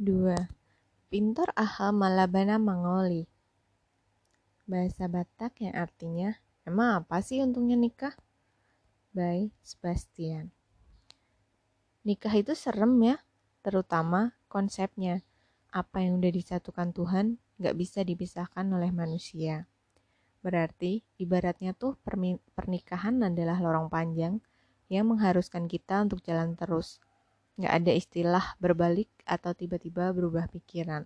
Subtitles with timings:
[0.00, 0.32] 2.
[1.12, 3.28] Pintor aha malabana mangoli.
[4.64, 6.32] Bahasa Batak yang artinya,
[6.64, 8.16] emang apa sih untungnya nikah?
[9.12, 10.48] By Sebastian.
[12.08, 13.20] Nikah itu serem ya,
[13.60, 15.20] terutama konsepnya.
[15.68, 19.68] Apa yang udah disatukan Tuhan gak bisa dipisahkan oleh manusia.
[20.40, 22.00] Berarti ibaratnya tuh
[22.56, 24.40] pernikahan adalah lorong panjang
[24.88, 26.96] yang mengharuskan kita untuk jalan terus.
[27.60, 31.04] Gak ada istilah berbalik atau tiba-tiba berubah pikiran.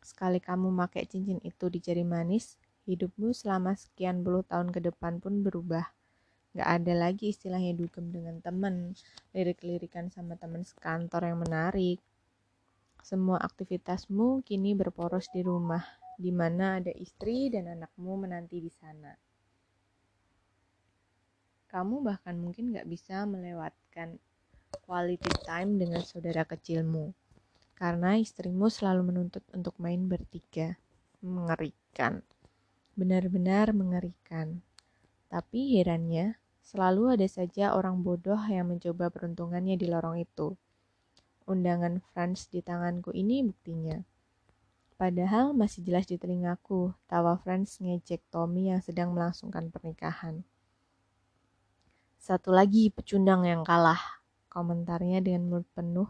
[0.00, 2.56] Sekali kamu pakai cincin itu di jari manis,
[2.88, 5.84] hidupmu selama sekian puluh tahun ke depan pun berubah.
[6.56, 8.96] Gak ada lagi istilahnya dugem dengan temen,
[9.36, 12.00] lirik-lirikan sama teman sekantor yang menarik,
[13.04, 15.84] semua aktivitasmu kini berporos di rumah,
[16.16, 19.12] di mana ada istri dan anakmu menanti di sana.
[21.68, 24.16] Kamu bahkan mungkin gak bisa melewatkan
[24.84, 27.12] quality time dengan saudara kecilmu,
[27.76, 30.76] karena istrimu selalu menuntut untuk main bertiga.
[31.24, 32.22] Mengerikan.
[32.94, 34.62] Benar-benar mengerikan.
[35.28, 40.56] Tapi herannya, selalu ada saja orang bodoh yang mencoba peruntungannya di lorong itu
[41.48, 44.04] Undangan Franz di tanganku ini buktinya.
[45.00, 50.44] Padahal masih jelas di telingaku tawa Franz ngejek Tommy yang sedang melangsungkan pernikahan.
[52.20, 54.17] Satu lagi pecundang yang kalah,
[54.50, 56.08] komentarnya dengan mulut penuh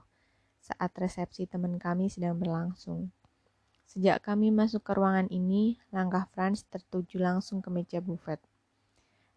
[0.58, 3.10] saat resepsi teman kami sedang berlangsung.
[3.88, 8.36] Sejak kami masuk ke ruangan ini, langkah Franz tertuju langsung ke meja buffet.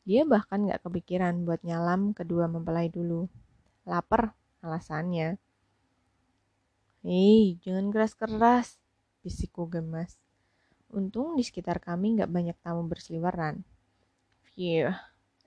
[0.03, 3.31] Dia bahkan gak kepikiran buat nyalam kedua mempelai dulu.
[3.87, 5.39] Laper, alasannya.
[7.01, 8.77] Hei, jangan keras-keras,
[9.25, 10.21] bisikku gemas.
[10.91, 13.63] Untung di sekitar kami nggak banyak tamu berseliweran.
[14.51, 14.91] Phew,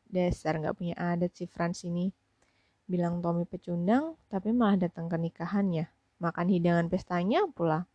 [0.08, 2.08] dasar nggak punya adat si Frans ini.
[2.84, 5.88] Bilang Tommy pecundang, tapi malah datang ke nikahannya.
[6.20, 7.88] Makan hidangan pestanya pula.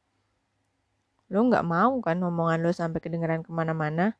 [1.30, 4.18] Lo nggak mau kan omongan lo sampai kedengeran ke mana-mana?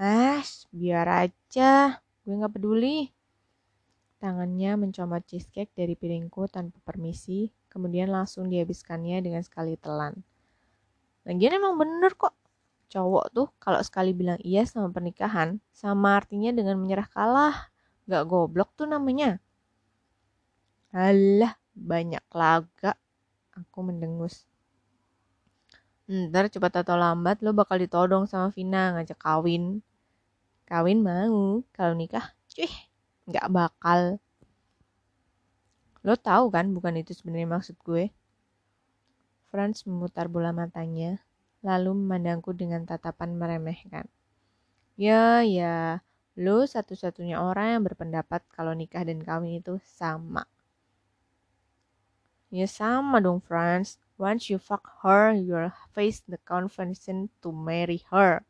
[0.00, 0.40] Ah,
[0.72, 2.00] biar aja.
[2.24, 3.12] Gue nggak peduli.
[4.16, 10.24] Tangannya mencomot cheesecake dari piringku tanpa permisi, kemudian langsung dihabiskannya dengan sekali telan.
[11.28, 12.32] Lagian emang bener kok.
[12.88, 17.73] Cowok tuh kalau sekali bilang iya sama pernikahan, sama artinya dengan menyerah kalah.
[18.04, 19.40] Gak goblok tuh namanya.
[20.94, 22.94] Alah, banyak laga.
[23.54, 24.46] Aku mendengus.
[26.04, 29.80] Ntar cepat atau lambat lo bakal ditodong sama Vina ngajak kawin.
[30.68, 32.68] Kawin mau, kalau nikah, cuy,
[33.28, 34.20] nggak bakal.
[36.04, 38.12] Lo tahu kan bukan itu sebenarnya maksud gue?
[39.48, 41.24] Franz memutar bola matanya,
[41.64, 44.04] lalu memandangku dengan tatapan meremehkan.
[45.00, 46.04] Ya, ya,
[46.34, 50.46] lo satu-satunya orang yang berpendapat kalau nikah dan kawin itu sama.
[52.50, 53.98] Ya sama dong, Franz.
[54.14, 58.46] Once you fuck her, you'll face the convention to marry her.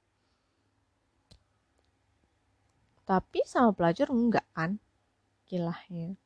[3.09, 4.77] Tapi sama pelajar enggak kan?
[5.49, 6.17] Kilahnya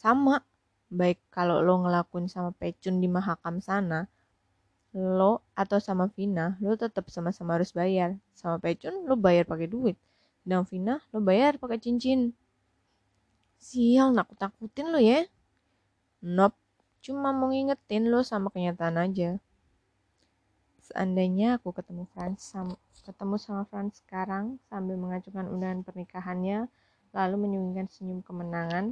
[0.00, 0.40] sama
[0.88, 4.08] baik kalau lo ngelakuin sama Pecun di Mahakam sana
[4.96, 10.00] lo atau sama Vina lo tetap sama-sama harus bayar sama Pecun lo bayar pakai duit
[10.50, 12.34] dan Vina lo bayar pakai cincin
[13.62, 15.22] sial nakut takutin lo ya
[16.20, 16.52] Nop,
[17.00, 19.38] cuma mau ngingetin lo sama kenyataan aja
[20.82, 22.74] seandainya aku ketemu Franz sama,
[23.06, 26.66] ketemu sama Franz sekarang sambil mengajukan undangan pernikahannya
[27.14, 28.90] lalu menyunggingkan senyum kemenangan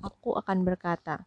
[0.00, 1.24] aku akan berkata,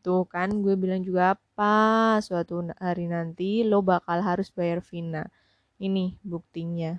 [0.00, 5.26] Tuh kan gue bilang juga apa, suatu hari nanti lo bakal harus bayar Vina.
[5.82, 6.94] Ini buktinya.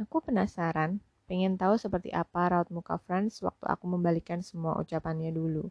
[0.00, 5.68] Aku penasaran, pengen tahu seperti apa raut muka Franz waktu aku membalikan semua ucapannya dulu.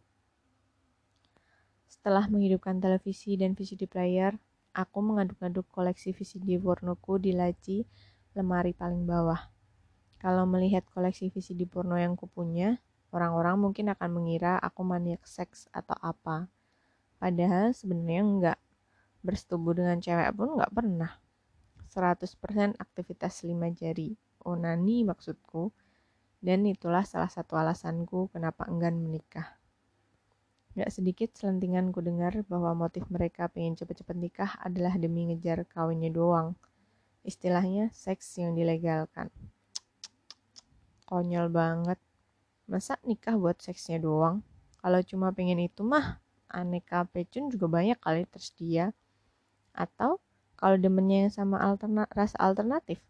[1.89, 4.37] Setelah menghidupkan televisi dan VCD player,
[4.75, 7.87] aku mengaduk-aduk koleksi VCD pornoku di laci
[8.37, 9.49] lemari paling bawah.
[10.21, 12.77] Kalau melihat koleksi VCD porno yang kupunya,
[13.11, 16.47] Orang-orang mungkin akan mengira aku maniak seks atau apa.
[17.19, 18.59] Padahal sebenarnya enggak.
[19.19, 21.11] Bersetubuh dengan cewek pun enggak pernah.
[21.91, 24.15] 100% aktivitas lima jari.
[24.47, 25.75] Onani maksudku.
[26.41, 29.61] Dan itulah salah satu alasanku kenapa enggan menikah.
[30.71, 36.07] Gak sedikit selentingan ku dengar bahwa motif mereka pengen cepet-cepet nikah adalah demi ngejar kawinnya
[36.07, 36.55] doang.
[37.27, 39.27] Istilahnya seks yang dilegalkan.
[41.03, 41.99] Konyol banget.
[42.71, 44.47] Masa nikah buat seksnya doang?
[44.79, 48.95] Kalau cuma pengen itu mah aneka pecun juga banyak kali tersedia.
[49.75, 50.23] Atau
[50.61, 53.01] kalau demennya yang sama alterna rasa alternatif,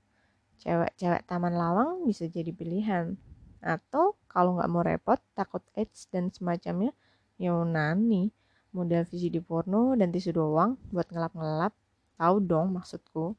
[0.64, 3.20] cewek-cewek taman lawang bisa jadi pilihan.
[3.60, 6.96] Atau kalau nggak mau repot, takut AIDS dan semacamnya,
[7.36, 8.32] ya nani.
[8.72, 11.76] Model VCD porno dan tisu doang buat ngelap-ngelap.
[12.16, 13.36] Tahu dong maksudku.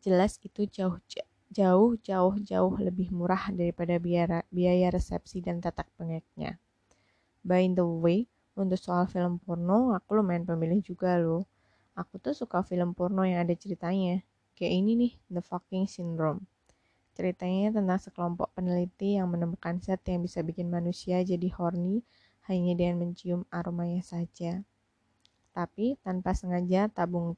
[0.00, 0.96] Jelas itu jauh
[1.52, 6.56] jauh jauh jauh lebih murah daripada biaya, biaya resepsi dan tatak pengeknya.
[7.44, 8.24] By the way,
[8.56, 11.44] untuk soal film porno, aku lumayan pemilih juga loh.
[11.98, 14.22] Aku tuh suka film porno yang ada ceritanya.
[14.54, 16.46] Kayak ini nih, The Fucking Syndrome.
[17.18, 22.06] Ceritanya tentang sekelompok peneliti yang menemukan zat yang bisa bikin manusia jadi horny
[22.46, 24.62] hanya dengan mencium aromanya saja.
[25.50, 27.34] Tapi tanpa sengaja tabung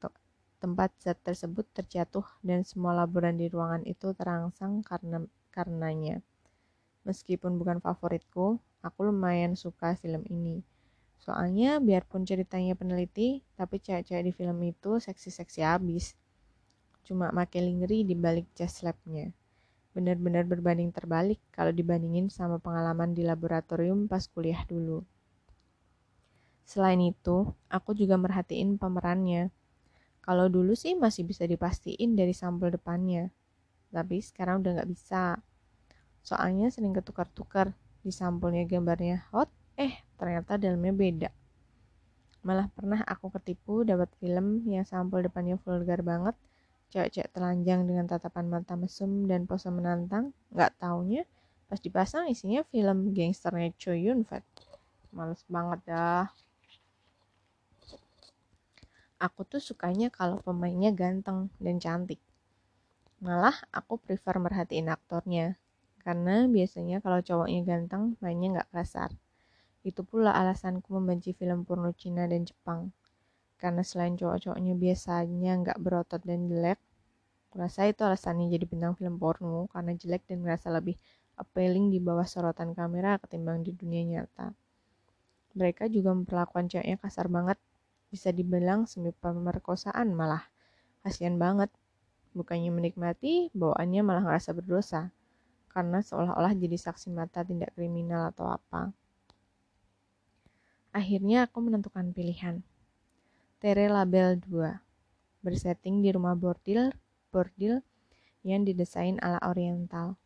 [0.61, 6.21] tempat zat tersebut terjatuh dan semua laburan di ruangan itu terangsang karena karenanya.
[7.01, 10.61] Meskipun bukan favoritku, aku lumayan suka film ini.
[11.21, 16.17] Soalnya biarpun ceritanya peneliti, tapi cewek-cewek di film itu seksi-seksi abis.
[17.05, 19.29] Cuma makin ngeri di balik jas labnya.
[19.93, 25.05] Benar-benar berbanding terbalik kalau dibandingin sama pengalaman di laboratorium pas kuliah dulu.
[26.65, 29.51] Selain itu, aku juga merhatiin pemerannya
[30.21, 33.33] kalau dulu sih masih bisa dipastiin dari sampel depannya,
[33.89, 35.41] tapi sekarang udah nggak bisa.
[36.21, 37.73] Soalnya sering ketukar-tukar,
[38.05, 39.49] di sampulnya gambarnya hot,
[39.81, 41.29] eh ternyata dalamnya beda.
[42.45, 46.33] Malah pernah aku ketipu dapat film yang sampul depannya vulgar banget,
[46.93, 51.25] cewek-cewek telanjang dengan tatapan mata mesum dan pose menantang, nggak taunya
[51.71, 54.43] pas dipasang isinya film gangsternya Choi Yun Fat.
[55.15, 56.27] Males banget dah
[59.21, 62.17] aku tuh sukanya kalau pemainnya ganteng dan cantik.
[63.21, 65.61] Malah aku prefer merhatiin aktornya,
[66.01, 69.13] karena biasanya kalau cowoknya ganteng, mainnya nggak kasar.
[69.81, 72.93] Itu pula alasanku membenci film porno Cina dan Jepang.
[73.57, 76.81] Karena selain cowok-cowoknya biasanya nggak berotot dan jelek,
[77.53, 80.97] kurasa itu alasannya jadi bintang film porno karena jelek dan ngerasa lebih
[81.37, 84.53] appealing di bawah sorotan kamera ketimbang di dunia nyata.
[85.57, 87.59] Mereka juga memperlakukan ceweknya kasar banget
[88.07, 90.47] bisa dibilang semi pemerkosaan malah.
[91.01, 91.71] Kasian banget.
[92.31, 95.11] Bukannya menikmati, bawaannya malah ngerasa berdosa.
[95.67, 98.95] Karena seolah-olah jadi saksi mata tindak kriminal atau apa.
[100.91, 102.63] Akhirnya aku menentukan pilihan.
[103.59, 105.43] Tere Label 2.
[105.43, 106.91] Bersetting di rumah bordil,
[107.31, 107.83] bordil
[108.43, 110.19] yang didesain ala oriental.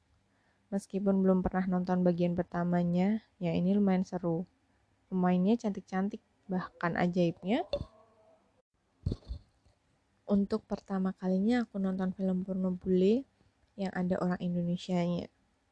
[0.70, 4.44] Meskipun belum pernah nonton bagian pertamanya, ya ini lumayan seru.
[5.08, 7.66] Pemainnya cantik-cantik Bahkan ajaibnya,
[10.30, 13.26] untuk pertama kalinya aku nonton film porno bule
[13.74, 15.26] yang ada orang Indonesia-nya.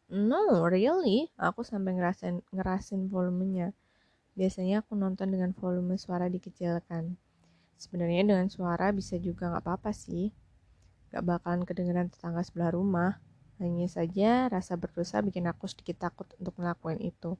[0.10, 1.30] No, really?
[1.38, 3.70] Aku sampai ngerasain, ngerasin volumenya.
[4.34, 7.18] Biasanya aku nonton dengan volume suara dikecilkan.
[7.78, 10.34] Sebenarnya dengan suara bisa juga nggak apa-apa sih.
[11.14, 13.22] Gak bakalan kedengeran tetangga sebelah rumah.
[13.62, 17.38] Hanya saja rasa berdosa bikin aku sedikit takut untuk ngelakuin itu.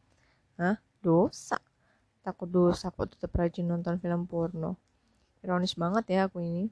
[0.62, 0.78] Hah?
[1.02, 1.58] Dosa?
[2.24, 4.80] takut dosa kok tetap rajin nonton film porno.
[5.44, 6.72] Ironis banget ya aku ini.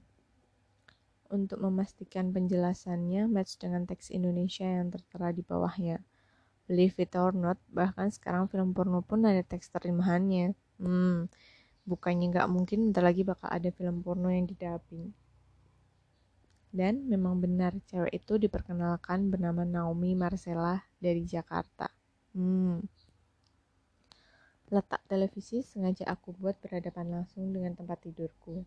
[1.27, 5.99] Untuk memastikan penjelasannya match dengan teks Indonesia yang tertera di bawahnya.
[6.71, 10.47] Believe it or not, bahkan sekarang film porno pun ada teks terjemahannya.
[10.79, 11.27] Hmm,
[11.91, 15.07] bukannya nggak mungkin bentar lagi bakal ada film porno yang didubbing.
[16.79, 21.91] Dan memang benar cewek itu diperkenalkan bernama Naomi Marcella dari Jakarta.
[22.31, 22.79] Hmm,
[24.75, 28.65] Letak televisi sengaja aku buat berhadapan langsung dengan tempat tidurku,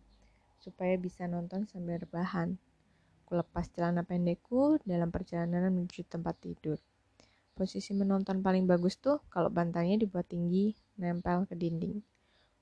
[0.63, 2.49] supaya bisa nonton sambil rebahan.
[3.27, 6.79] Kulepas celana pendekku dalam perjalanan menuju tempat tidur.
[7.55, 12.03] Posisi menonton paling bagus tuh kalau bantalnya dibuat tinggi, nempel ke dinding.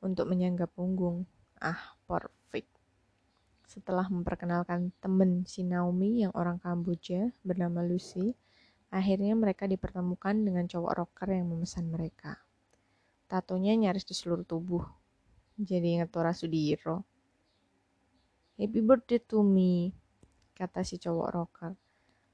[0.05, 1.25] Untuk menyangga punggung.
[1.57, 2.69] Ah, perfect.
[3.65, 8.38] Setelah memperkenalkan temen si Naomi yang orang Kamboja bernama Lucy,
[8.93, 12.38] akhirnya mereka dipertemukan dengan cowok rocker yang memesan mereka.
[13.25, 14.85] Tatonya nyaris di seluruh tubuh.
[15.57, 17.01] Jadi inget Tora Sudiro.
[18.62, 19.89] Happy birthday to me,
[20.53, 21.73] kata si cowok rocker.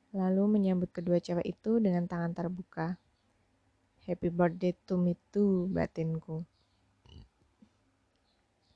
[0.09, 2.97] Lalu menyambut kedua cewek itu dengan tangan terbuka.
[4.09, 6.41] Happy birthday to me too, batinku.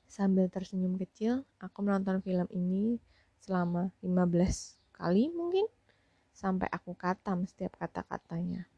[0.06, 3.02] Sambil tersenyum kecil, aku menonton film ini
[3.42, 5.66] selama 15 kali mungkin.
[6.30, 8.70] Sampai aku katam setiap kata-katanya.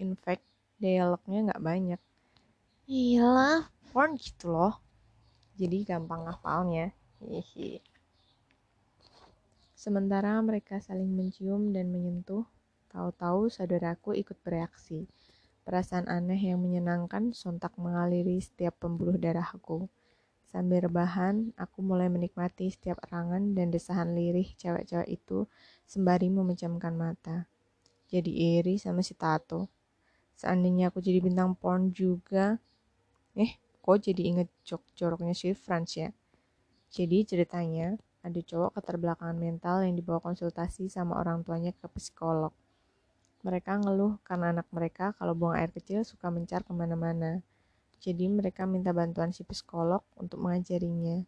[0.00, 0.44] In fact,
[0.80, 2.00] dialognya nggak banyak.
[2.88, 4.80] Iyalah, porn gitu loh.
[5.60, 6.96] Jadi gampang ngafalnya.
[7.20, 7.84] Hihi.
[9.78, 12.42] Sementara mereka saling mencium dan menyentuh,
[12.90, 15.06] tahu-tahu saudaraku ikut bereaksi.
[15.62, 19.86] Perasaan aneh yang menyenangkan sontak mengaliri setiap pembuluh darahku.
[20.50, 25.46] Sambil rebahan, aku mulai menikmati setiap erangan dan desahan lirih cewek-cewek itu
[25.86, 27.46] sembari memejamkan mata.
[28.10, 29.70] Jadi iri sama si Tato.
[30.34, 32.58] Seandainya aku jadi bintang porn juga,
[33.38, 36.10] Eh, kok jadi inget jok joroknya si Franz ya.
[36.90, 37.94] Jadi ceritanya
[38.28, 42.52] ada cowok keterbelakangan mental yang dibawa konsultasi sama orang tuanya ke psikolog.
[43.40, 47.40] Mereka ngeluh karena anak mereka kalau buang air kecil suka mencar ke mana-mana.
[47.98, 51.26] Jadi mereka minta bantuan si psikolog untuk mengajarinya.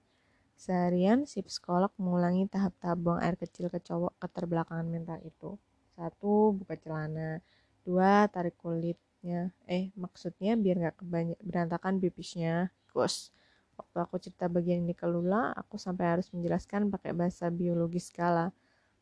[0.61, 5.57] Seharian si psikolog mengulangi tahap-tahap buang air kecil ke cowok keterbelakangan mental itu.
[5.97, 7.41] Satu, buka celana.
[7.83, 9.51] Dua, tarik kulitnya.
[9.65, 10.97] Eh, maksudnya biar nggak
[11.41, 12.69] berantakan pipisnya.
[12.93, 13.33] Gus.
[13.81, 18.53] Waktu aku cerita bagian ini ke Lula, aku sampai harus menjelaskan pakai bahasa biologis skala.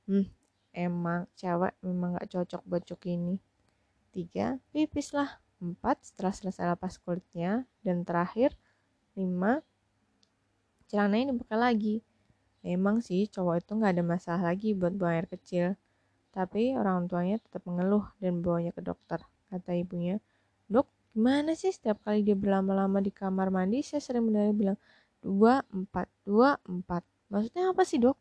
[0.06, 0.30] Hmm,
[0.70, 3.42] emang cewek memang gak cocok buat cuk ini.
[4.14, 5.42] Tiga, pipis lah.
[5.58, 7.66] Empat, setelah selesai lepas kulitnya.
[7.82, 8.54] Dan terakhir,
[9.18, 9.66] lima,
[10.87, 11.99] celananya dibuka lagi.
[12.62, 15.75] Emang sih cowok itu gak ada masalah lagi buat buang air kecil.
[16.30, 19.18] Tapi orang tuanya tetap mengeluh dan bawanya ke dokter.
[19.50, 20.23] Kata ibunya,
[20.70, 24.79] dok gimana sih setiap kali dia berlama-lama di kamar mandi saya sering mendengar bilang
[25.19, 27.03] dua empat dua empat.
[27.29, 28.17] Maksudnya apa sih dok?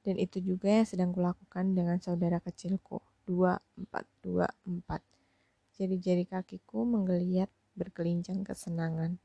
[0.00, 3.00] Dan itu juga yang sedang kulakukan dengan saudara kecilku.
[3.24, 5.00] Dua empat dua empat.
[5.76, 9.16] Jari-jari kakiku menggeliat berkelincang kesenangan.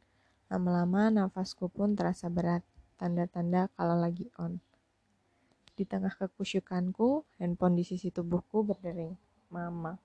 [0.48, 2.64] Lama-lama nafasku pun terasa berat.
[2.96, 4.64] Tanda-tanda kalau lagi on.
[5.76, 9.12] Di tengah kekusyukanku handphone di sisi tubuhku berdering.
[9.52, 10.00] Mama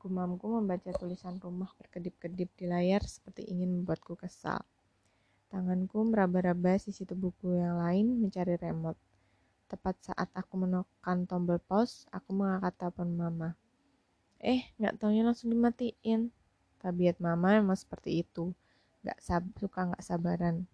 [0.00, 4.64] Gumamku membaca tulisan rumah berkedip-kedip di layar seperti ingin membuatku kesal.
[5.52, 8.96] Tanganku meraba-raba sisi tubuhku yang lain mencari remote.
[9.68, 13.48] Tepat saat aku menekan tombol pause, aku mengangkat telepon mama.
[14.40, 16.32] Eh, nggak taunya langsung dimatiin.
[16.80, 18.56] Tabiat mama memang seperti itu.
[19.04, 20.64] Gak sab suka nggak sabaran.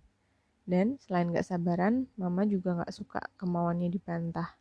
[0.67, 4.59] Dan selain gak sabaran, mama juga gak suka kemauannya dibantah.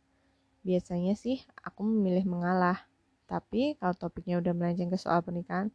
[0.62, 2.86] Biasanya sih aku memilih mengalah
[3.26, 5.74] tapi kalau topiknya udah melenceng ke soal pernikahan,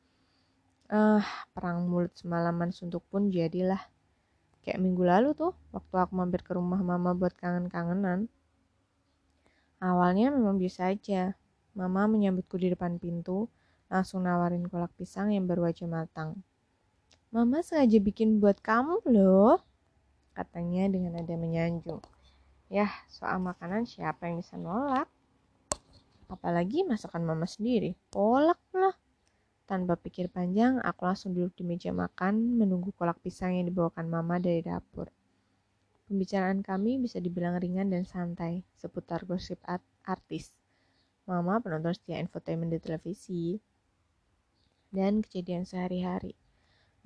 [0.88, 3.80] eh uh, perang mulut semalaman suntuk pun jadilah.
[4.64, 8.32] Kayak minggu lalu tuh, waktu aku mampir ke rumah mama buat kangen-kangenan.
[9.82, 11.34] Awalnya memang biasa aja.
[11.74, 13.50] Mama menyambutku di depan pintu,
[13.90, 16.44] langsung nawarin kolak pisang yang baru aja matang.
[17.32, 19.64] Mama sengaja bikin buat kamu loh,
[20.36, 22.04] katanya dengan nada menyanjung.
[22.68, 25.08] Yah, soal makanan siapa yang bisa nolak?
[26.32, 28.00] Apalagi masakan mama sendiri.
[28.08, 28.96] Kolak lah.
[29.68, 34.40] Tanpa pikir panjang, aku langsung duduk di meja makan, menunggu kolak pisang yang dibawakan mama
[34.40, 35.12] dari dapur.
[36.08, 40.52] Pembicaraan kami bisa dibilang ringan dan santai, seputar gosip art artis.
[41.24, 43.44] Mama penonton setia infotainment di televisi,
[44.92, 46.36] dan kejadian sehari-hari.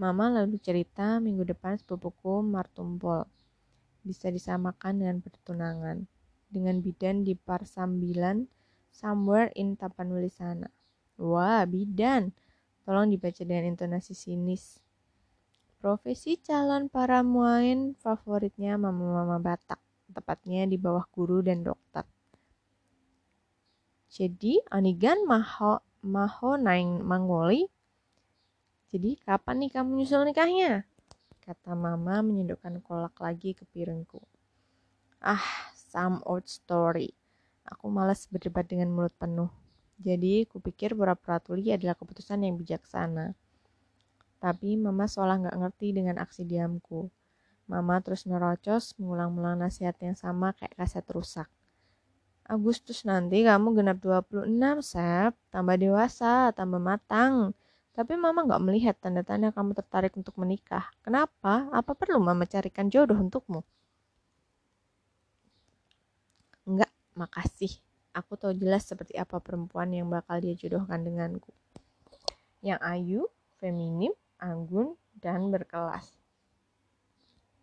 [0.01, 3.29] Mama lalu cerita minggu depan sepupuku martumpol.
[4.01, 6.09] Bisa disamakan dengan pertunangan.
[6.49, 8.49] Dengan bidan di Parsambilan,
[8.95, 10.71] somewhere in Tapanuli sana.
[11.19, 12.31] Wah, bidan.
[12.87, 14.79] Tolong dibaca dengan intonasi sinis.
[15.83, 19.77] Profesi calon para muain favoritnya mama-mama Batak,
[20.09, 22.07] tepatnya di bawah guru dan dokter.
[24.09, 27.67] Jadi, Anigan maho, maho naing mangoli.
[28.89, 30.87] Jadi, kapan nih kamu nyusul nikahnya?
[31.43, 34.23] Kata mama menyedokkan kolak lagi ke piringku.
[35.21, 37.13] Ah, some old story.
[37.65, 39.49] Aku malas berdebat dengan mulut penuh.
[39.97, 43.33] Jadi, kupikir pura-pura tuli adalah keputusan yang bijaksana.
[44.37, 47.09] Tapi mama seolah nggak ngerti dengan aksi diamku.
[47.65, 51.49] Mama terus nerocos, mengulang-ulang nasihat yang sama kayak kaset rusak.
[52.45, 55.33] Agustus nanti kamu genap 26, Sep.
[55.49, 57.57] Tambah dewasa, tambah matang.
[57.97, 60.85] Tapi mama nggak melihat tanda-tanda kamu tertarik untuk menikah.
[61.01, 61.65] Kenapa?
[61.73, 63.65] Apa perlu mama carikan jodoh untukmu?
[66.69, 67.71] Enggak, makasih.
[68.15, 71.51] Aku tahu jelas seperti apa perempuan yang bakal dia jodohkan denganku.
[72.63, 73.21] Yang ayu,
[73.59, 76.15] feminim, anggun, dan berkelas.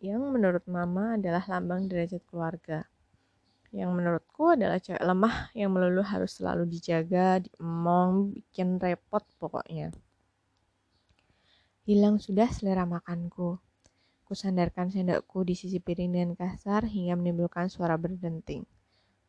[0.03, 2.85] Yang menurut mama adalah lambang derajat keluarga.
[3.73, 9.89] Yang menurutku adalah cewek lemah yang melulu harus selalu dijaga, diemong, bikin repot pokoknya.
[11.89, 13.57] Hilang sudah selera makanku.
[14.29, 18.63] Kusandarkan sendokku di sisi piring dengan kasar hingga menimbulkan suara berdenting.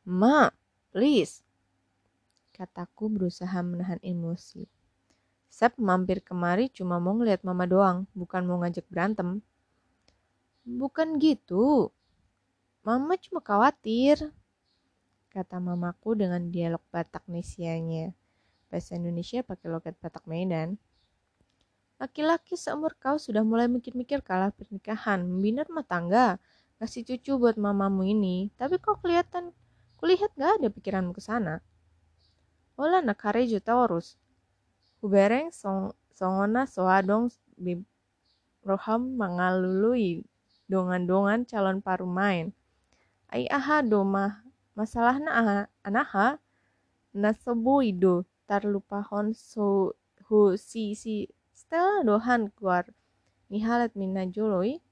[0.05, 0.53] Ma,
[0.93, 1.41] please.
[2.53, 4.69] Kataku berusaha menahan emosi.
[5.49, 9.41] Sep mampir kemari cuma mau ngeliat mama doang, bukan mau ngajak berantem.
[10.69, 11.89] Bukan gitu.
[12.85, 14.29] Mama cuma khawatir.
[15.33, 18.13] Kata mamaku dengan dialog Batak Nesianya.
[18.69, 20.77] Bahasa Indonesia pakai logat Batak Medan.
[21.97, 26.37] Laki-laki seumur kau sudah mulai mikir-mikir kalah pernikahan, membina rumah tangga,
[26.77, 28.53] kasih cucu buat mamamu ini.
[28.61, 29.55] Tapi kau kelihatan
[30.01, 31.65] Kulihat gak ada pikiranmu ke sana.
[32.75, 34.19] Ola nakare taurus.
[34.99, 37.31] Kubereng song, songona soadong
[38.65, 40.25] roham mengalului
[40.67, 42.51] dongan-dongan calon paru main.
[43.29, 45.31] Ai aha doma masalah na
[45.87, 46.41] anaha
[47.15, 49.95] nasobu ido tarlupahon so
[50.27, 52.51] hu si si stella dohan
[53.53, 54.84] nihalat minna joloi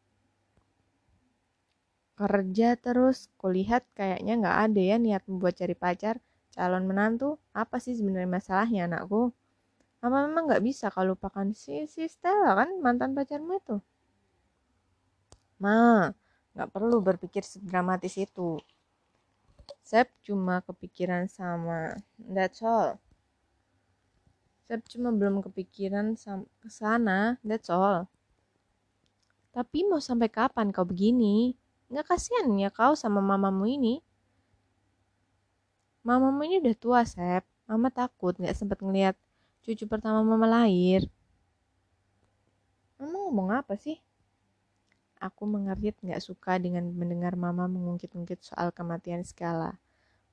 [2.25, 6.17] kerja terus kulihat kayaknya nggak ada ya niat membuat cari pacar
[6.55, 9.33] calon menantu apa sih sebenarnya masalahnya anakku
[10.03, 13.77] Mama memang nggak bisa kalau lupakan si si Stella kan mantan pacarmu itu
[15.63, 16.11] Ma,
[16.59, 18.59] nggak perlu berpikir sedramatis itu.
[19.87, 22.99] Sep cuma kepikiran sama, that's all.
[24.67, 26.19] Sep cuma belum kepikiran
[26.59, 28.11] ke sana, that's all.
[29.55, 31.55] Tapi mau sampai kapan kau begini?
[31.93, 34.01] Nggak kasihan ya kau sama mamamu ini?
[36.01, 37.45] Mamamu ini udah tua, Sep.
[37.69, 39.13] Mama takut nggak sempat ngeliat
[39.61, 41.05] cucu pertama mama lahir.
[42.97, 44.01] Mama ngomong apa sih?
[45.21, 49.77] Aku mengerit nggak suka dengan mendengar mama mengungkit-ungkit soal kematian segala.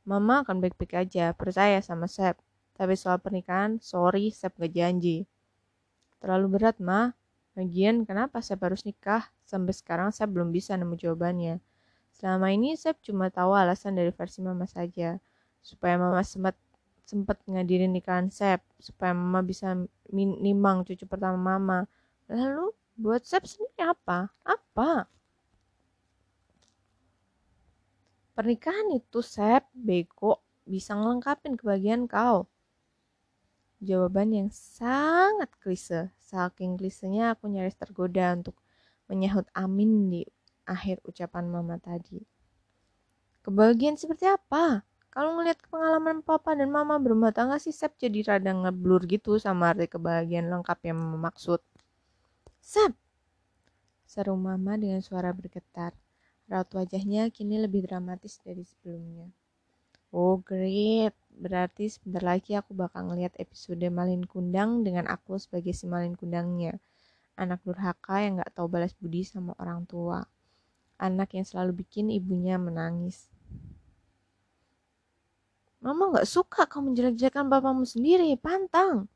[0.08, 2.40] Mama akan baik-baik aja, percaya sama Sep.
[2.80, 5.28] Tapi soal pernikahan, sorry, Sep gak janji.
[6.24, 7.19] Terlalu berat, Ma.
[7.60, 9.28] Lagian, kenapa Sep harus nikah?
[9.44, 11.60] Sampai sekarang Sep belum bisa nemu jawabannya.
[12.16, 15.20] Selama ini Sep cuma tahu alasan dari versi Mama saja.
[15.60, 16.56] Supaya Mama sempat
[17.04, 18.64] sempat ngadirin nikahan Sep.
[18.80, 19.76] Supaya Mama bisa
[20.16, 21.84] nimbang cucu pertama Mama.
[22.32, 24.28] Lalu Buat Sep sendiri apa?
[24.44, 25.08] Apa?
[28.36, 32.52] Pernikahan itu Sep, bego, bisa ngelengkapin kebahagiaan kau.
[33.80, 36.12] Jawaban yang sangat klise.
[36.30, 38.54] Saking klisenya aku nyaris tergoda untuk
[39.10, 40.22] menyahut amin di
[40.70, 42.22] akhir ucapan mama tadi.
[43.42, 44.86] Kebahagiaan seperti apa?
[45.10, 49.74] Kalau ngelihat pengalaman papa dan mama berumah tangga sih Sep jadi rada ngeblur gitu sama
[49.74, 51.66] arti kebahagiaan lengkap yang memaksud.
[52.62, 52.94] Sep!
[54.06, 55.98] Seru mama dengan suara bergetar.
[56.46, 59.34] Raut wajahnya kini lebih dramatis dari sebelumnya.
[60.14, 65.88] Oh great, berarti sebentar lagi aku bakal ngeliat episode Malin Kundang dengan aku sebagai si
[65.88, 66.76] Malin Kundangnya.
[67.40, 70.28] Anak durhaka yang gak tahu balas budi sama orang tua.
[71.00, 73.32] Anak yang selalu bikin ibunya menangis.
[75.80, 79.08] Mama gak suka kau menjelek-jelekan bapamu sendiri, pantang.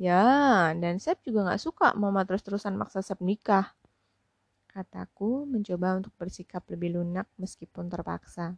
[0.00, 3.76] Ya, dan Sep juga gak suka mama terus-terusan maksa Sep nikah.
[4.64, 8.56] Kataku mencoba untuk bersikap lebih lunak meskipun terpaksa.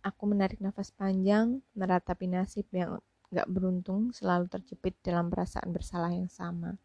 [0.00, 6.32] Aku menarik nafas panjang, meratapi nasib yang gak beruntung selalu terjepit dalam perasaan bersalah yang
[6.32, 6.80] sama.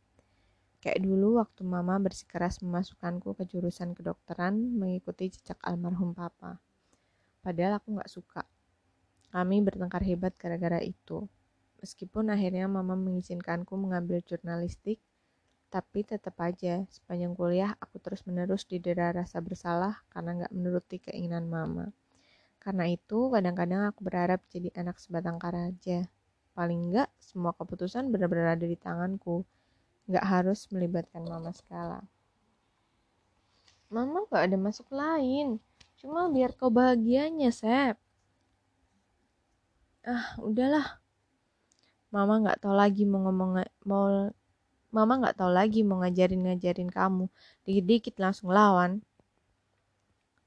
[0.83, 6.59] Kayak dulu waktu mama bersikeras memasukkanku ke jurusan kedokteran mengikuti jejak almarhum papa.
[7.39, 8.43] Padahal aku gak suka.
[9.31, 11.23] Kami bertengkar hebat gara-gara itu.
[11.79, 14.99] Meskipun akhirnya mama mengizinkanku mengambil jurnalistik,
[15.71, 21.95] tapi tetap aja sepanjang kuliah aku terus-menerus didera rasa bersalah karena nggak menuruti keinginan mama.
[22.65, 26.09] Karena itu, kadang-kadang aku berharap jadi anak sebatang kara aja.
[26.57, 29.45] Paling nggak, semua keputusan benar-benar ada di tanganku.
[30.09, 32.01] Nggak harus melibatkan mama segala.
[33.93, 35.61] Mama nggak ada masuk lain.
[36.01, 38.01] Cuma biar kau bahagianya, Sep.
[40.01, 40.97] Ah, udahlah.
[42.09, 44.33] Mama nggak tahu lagi mau ngomong mau
[44.95, 47.29] Mama nggak tahu lagi mau ngajarin ngajarin kamu.
[47.61, 49.05] Dikit-dikit langsung lawan.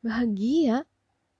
[0.02, 0.88] Bahagia?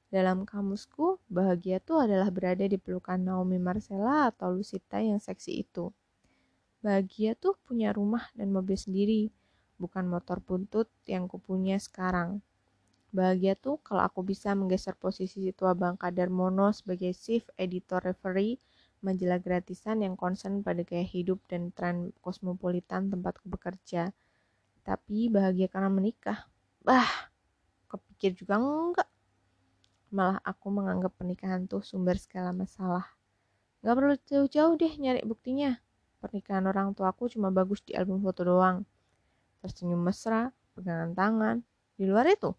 [0.09, 5.92] Dalam kamusku, bahagia tuh adalah berada di pelukan Naomi Marcella atau Lucita yang seksi itu.
[6.81, 9.29] Bahagia tuh punya rumah dan mobil sendiri,
[9.77, 12.40] bukan motor buntut yang kupunya sekarang.
[13.12, 18.57] Bahagia tuh kalau aku bisa menggeser posisi tua Bang Kadar Mono sebagai chief editor referee
[19.05, 24.16] majalah gratisan yang konsen pada gaya hidup dan tren kosmopolitan tempatku bekerja.
[24.88, 26.49] Tapi bahagia karena menikah.
[26.81, 27.29] Bah,
[27.92, 29.09] kepikir juga enggak.
[30.09, 33.05] Malah aku menganggap pernikahan tuh sumber segala masalah.
[33.85, 35.79] Gak perlu jauh-jauh deh nyari buktinya.
[36.18, 38.83] Pernikahan orang tuaku cuma bagus di album foto doang.
[39.62, 41.57] Tersenyum mesra, pegangan tangan.
[41.94, 42.55] Di luar itu,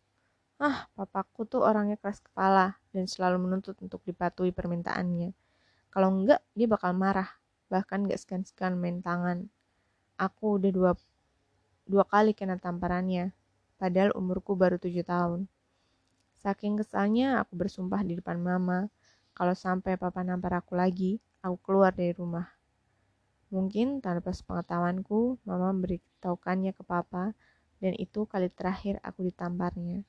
[0.59, 5.31] ah papaku tuh orangnya keras kepala dan selalu menuntut untuk dipatuhi permintaannya
[5.89, 7.29] kalau enggak, dia bakal marah.
[7.73, 9.49] Bahkan gak segan-segan main tangan.
[10.21, 10.91] Aku udah dua,
[11.89, 13.33] dua kali kena tamparannya.
[13.81, 15.49] Padahal umurku baru tujuh tahun.
[16.39, 18.87] Saking kesalnya, aku bersumpah di depan mama.
[19.35, 22.47] Kalau sampai papa nampar aku lagi, aku keluar dari rumah.
[23.51, 27.35] Mungkin tanpa sepengetahuanku, mama memberitahukannya ke papa,
[27.83, 30.07] dan itu kali terakhir aku ditamparnya.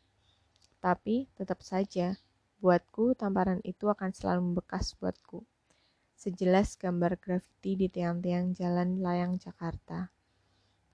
[0.78, 2.16] Tapi tetap saja,
[2.62, 5.42] buatku tamparan itu akan selalu membekas buatku
[6.20, 10.12] sejelas gambar grafiti di tiang-tiang jalan layang Jakarta.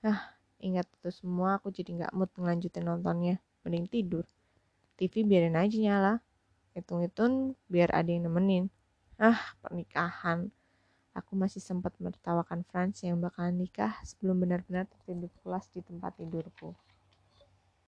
[0.06, 3.42] Ah, ingat itu semua aku jadi nggak mood ngelanjutin nontonnya.
[3.66, 4.22] Mending tidur.
[4.96, 6.14] TV biarin aja nyala.
[6.72, 8.72] Hitung-hitung biar ada yang nemenin.
[9.20, 10.52] Ah, pernikahan.
[11.16, 16.76] Aku masih sempat menertawakan Franz yang bakalan nikah sebelum benar-benar tertidur pulas di tempat tidurku.